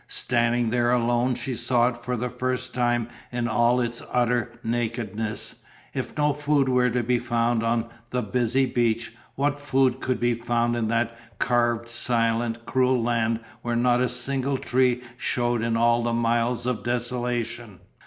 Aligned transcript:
Standing 0.07 0.71
there 0.71 0.89
alone 0.89 1.35
she 1.35 1.53
saw 1.55 1.89
it 1.89 1.97
for 1.97 2.17
the 2.17 2.31
first 2.31 2.73
time 2.73 3.07
in 3.31 3.47
all 3.47 3.79
its 3.79 4.01
utter 4.11 4.51
nakedness. 4.63 5.57
If 5.93 6.17
no 6.17 6.33
food 6.33 6.67
were 6.67 6.89
to 6.89 7.03
be 7.03 7.19
found 7.19 7.61
on 7.61 7.85
the 8.09 8.23
busy 8.23 8.65
beach, 8.65 9.13
what 9.35 9.59
food 9.59 9.99
could 9.99 10.19
be 10.19 10.33
found 10.33 10.75
in 10.75 10.87
that 10.87 11.15
carved, 11.37 11.87
silent, 11.87 12.65
cruel 12.65 12.99
land 12.99 13.41
where 13.61 13.75
not 13.75 14.01
a 14.01 14.09
single 14.09 14.57
tree 14.57 15.03
shewed 15.17 15.61
in 15.61 15.77
all 15.77 16.01
the 16.01 16.13
miles 16.13 16.65
of 16.65 16.81
desolation? 16.83 17.77